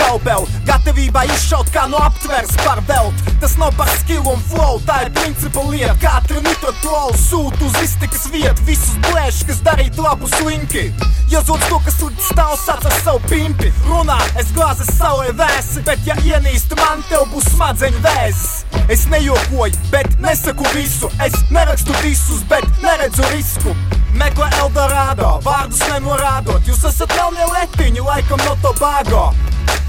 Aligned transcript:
pelpeli. 0.00 0.46
Gatavībā 0.68 1.24
izšaut 1.34 1.70
kā 1.74 1.86
no 1.90 2.00
aptvers 2.04 2.52
par 2.64 2.80
velti. 2.88 3.34
Tas 3.40 3.56
nav 3.60 3.72
par 3.78 3.88
skilu 4.00 4.34
un 4.34 4.42
flow, 4.50 4.80
tā 4.86 5.02
ir 5.06 5.12
principa 5.16 5.64
lieta. 5.70 5.96
Katra 6.02 6.42
nitrotrolu 6.44 7.16
sūta 7.18 7.64
uz 7.66 7.78
iztikas 7.84 8.28
vietu, 8.32 8.66
visus 8.68 8.96
blēšus, 9.08 9.46
kas 9.48 9.62
darītu 9.66 10.04
labu 10.04 10.28
slinki. 10.36 10.90
Ja 11.32 11.42
zūd 11.46 11.62
to, 11.68 11.80
kas 11.86 12.00
tur 12.00 12.14
stāv, 12.30 12.56
sāc 12.60 12.84
ar 12.88 12.96
savu 13.04 13.22
pimpi. 13.30 13.72
Runā, 13.88 14.18
es 14.40 14.52
glāzes 14.56 14.90
saulē 14.98 15.32
vēsi, 15.38 15.84
bet 15.86 16.04
ja 16.08 16.18
ienīstu 16.24 16.78
man, 16.80 17.04
tev 17.08 17.28
būs 17.32 17.52
smadzeņu 17.54 18.04
vēzis. 18.04 18.59
Es 18.90 19.06
nejokoju, 19.06 19.72
bet 19.90 20.18
nesaku 20.20 20.66
visu. 20.74 21.10
Es 21.26 21.36
nerakstu 21.50 21.94
visus, 22.02 22.42
bet 22.50 22.66
neredzu 22.82 23.22
risku. 23.30 23.74
Meklē 24.18 24.48
Eldorado, 24.58 25.38
vārdus 25.46 25.84
nenorādot. 25.92 26.66
Jūs 26.66 26.82
esat 26.88 27.14
melnie 27.14 27.46
letiņi, 27.52 28.02
laikam 28.02 28.42
no 28.42 28.56
Tobago. 28.64 29.30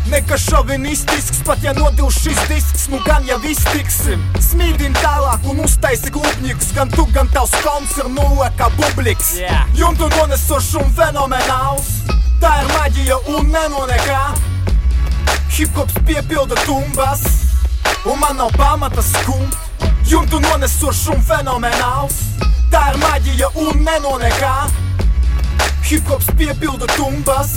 Nekas 0.10 0.46
šovinistisks, 0.50 1.42
pat 1.46 1.62
ja 1.64 1.74
nodils 1.78 2.18
šis 2.24 2.40
disks, 2.50 2.88
nu 2.90 3.00
gan 3.06 3.26
jau 3.28 3.38
iztiksim. 3.48 4.22
Smīdin 4.42 4.96
tālāk 4.98 5.46
un 5.50 5.62
uztaisi 5.66 6.12
klubņikus, 6.14 6.72
gan 6.78 6.90
tu, 6.94 7.06
gan 7.16 7.30
tavs 7.34 7.54
konts 7.66 8.00
ir 8.02 8.10
nulle 8.10 8.50
kā 8.60 8.70
publiks. 8.80 9.36
Yeah. 9.38 9.70
Jumtu 9.78 10.10
nonesošs 10.18 10.74
un 10.82 10.90
fenomenāls, 10.98 11.92
tā 12.42 12.56
ir 12.64 12.74
maģija 12.74 13.20
un 13.36 13.54
nenonekā. 13.54 14.24
Hiphops 15.52 15.98
piepilda 16.08 16.58
tumbas, 16.66 17.24
un 18.06 18.20
man 18.20 18.36
nav 18.38 18.52
pamata 18.58 19.02
skumt. 19.02 19.56
Jumtu 20.06 20.40
nonesošs 20.42 21.08
un 21.14 21.22
fenomenāls, 21.24 22.16
tā 22.72 22.82
ir 22.92 22.98
maģija 23.02 23.52
un 23.62 23.84
nenonekā. 23.86 24.56
Hiphops 25.88 26.32
piepilda 26.38 26.90
tumbas. 26.96 27.54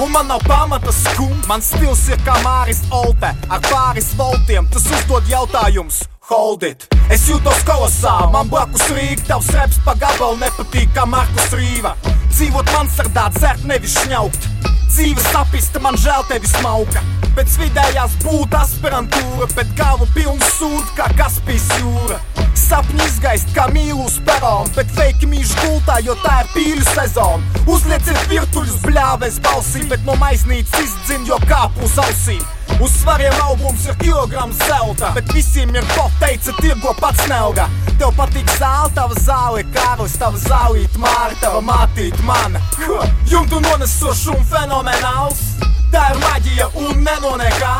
Un 0.00 0.10
man 0.12 0.28
nav 0.30 0.42
pamata 0.46 0.92
skumt, 0.94 1.46
man 1.50 1.62
stils 1.62 2.06
ir 2.08 2.20
kā 2.26 2.36
Māris 2.44 2.82
Olte 2.94 3.32
ar 3.48 3.62
pāris 3.68 4.12
voltiem. 4.18 4.68
Tas 4.72 4.86
uzdod 4.98 5.28
jautājumus, 5.30 6.04
hold 6.30 6.64
it. 6.66 6.86
Es 7.10 7.26
jūtos 7.28 7.64
kolosāli, 7.66 8.30
man 8.34 8.50
blakus 8.52 8.86
rīk, 8.94 9.26
tavs 9.28 9.50
reps 9.56 9.80
pa 9.84 9.96
gabalu 9.98 10.40
nepatīk 10.44 10.94
kā 10.96 11.06
Markus 11.10 11.52
Rīva. 11.54 11.96
Dzīvot 12.30 12.72
mansardā, 12.76 13.28
dzert 13.36 13.66
nevis 13.68 13.98
šņaukt. 13.98 14.49
Dzīve 14.90 15.22
sapista, 15.22 15.78
man 15.78 15.94
žēl 15.94 16.24
tevi 16.26 16.48
smauka. 16.50 16.98
Pēc 17.36 17.52
vidējās 17.60 18.16
būtu 18.24 18.56
aspirantūra, 18.58 19.46
bet 19.54 19.70
galvu 19.78 20.08
pilnu 20.16 20.48
sūdu 20.56 20.96
kā 20.96 21.06
Kaspijas 21.14 21.68
jūra. 21.78 22.18
Sapņi 22.58 23.06
izgaist 23.06 23.52
kā 23.54 23.68
mīlu 23.70 24.02
uz 24.08 24.18
peronu, 24.26 24.66
bet 24.74 24.90
fake 24.96 25.30
mīļš 25.30 25.52
gultā, 25.60 26.00
jo 26.02 26.16
tā 26.24 26.40
ir 26.42 26.50
pīļu 26.56 26.86
sezona. 26.90 27.62
Uzlieciet 27.70 28.26
virtuļus 28.32 28.80
bļāvēs 28.82 29.38
balsī, 29.46 29.84
bet 29.92 30.02
no 30.08 30.18
maiznītes 30.18 30.74
izdzin, 30.82 31.22
jo 31.30 31.38
kāpu 31.46 31.86
uz 31.86 31.94
ausīm. 32.02 32.42
Uz 32.82 32.94
svariem 32.98 33.34
albums 33.44 33.86
ir 33.86 33.96
kilograms 34.02 34.58
zelta, 34.66 35.14
bet 35.14 35.30
visiem 35.36 35.70
ir 35.74 35.86
ko 35.94 36.10
teica, 36.18 36.54
tirgo 36.58 36.94
pats 36.98 37.26
nelga. 37.30 37.70
Tev 38.00 38.14
patīk 38.16 38.48
zāle, 38.56 38.88
tava 38.96 39.16
zāle 39.20 39.60
Kārlis, 39.74 40.14
tava 40.16 40.38
zālīt 40.40 40.94
māra, 40.96 41.34
tava 41.36 41.58
mātīt 41.60 42.16
mana. 42.24 42.62
Jumtu 43.28 43.58
nonesošs 43.60 44.22
un 44.32 44.40
fenomenāls, 44.48 45.42
tā 45.92 46.06
ir 46.14 46.22
maģija 46.22 46.70
un 46.80 47.02
nenonekā. 47.04 47.74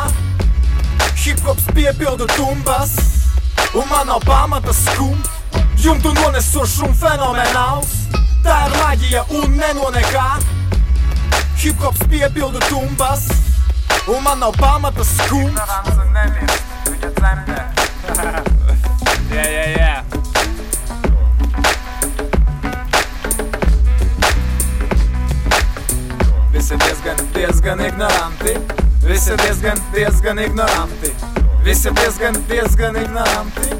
Hiphops 1.23 1.71
piepilda 1.73 2.29
tumbas, 2.35 2.93
un 3.73 3.89
man 3.89 4.13
nav 4.13 4.21
pamata 4.29 4.77
skumt. 4.77 5.33
Jumtu 5.81 6.13
nonesošs 6.21 6.77
un 6.85 6.93
fenomenāls, 7.01 7.97
tā 8.45 8.61
ir 8.69 8.77
maģija 8.77 9.27
un 9.41 9.57
nenonekā. 9.57 10.29
Hiphops 11.65 12.05
piepilda 12.13 12.61
tumbas, 12.69 13.31
un 14.05 14.21
man 14.29 14.45
nav 14.45 14.53
pamata 14.61 15.13
skumt. 15.17 15.57
Ignorance 15.57 16.11
nemirst, 16.13 16.75
viņa 16.93 17.17
dzemdē. 17.17 17.70
Visi 26.71 26.85
diezgan, 26.85 27.17
diezgan 27.35 27.79
ignoranti. 27.79 28.59
Visi 29.07 29.39
diezgan, 29.39 29.79
diezgan 29.95 30.39
ignoranti. 30.39 31.11
Visi 31.65 31.91
diezgan, 31.97 32.35
diezgan 32.49 32.95
ignoranti. 32.95 33.71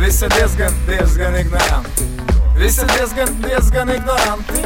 Visi 0.00 0.26
diezgan, 0.30 0.72
diezgan 0.86 1.34
ignoranti. 1.34 2.04
Visi 2.58 2.86
diezgan, 2.88 3.28
diezgan 3.42 3.88
ignoranti. 3.88 4.62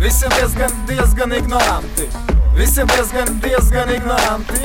Visi 0.00 0.26
diezgan, 0.30 0.70
diezgan 0.88 1.30
ignoranti. 1.30 2.08
Visi 2.56 2.82
diezgan, 2.88 3.40
diezgan 3.42 3.88
ignoranti. 3.94 4.60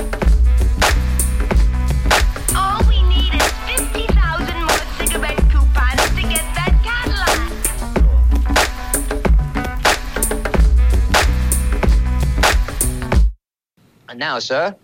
And 14.07 14.19
now, 14.19 14.37
sir, 14.39 14.75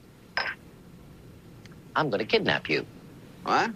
I'm 1.96 2.09
going 2.09 2.20
to 2.20 2.26
kidnap 2.26 2.70
you. 2.70 2.86
What? 3.44 3.70